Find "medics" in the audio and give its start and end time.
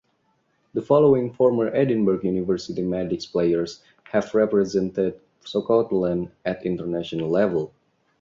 2.81-3.27